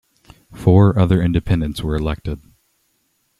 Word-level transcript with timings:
Four 0.51 0.97
other 0.97 1.21
independents 1.21 1.83
were 1.83 1.95
elected. 1.95 2.41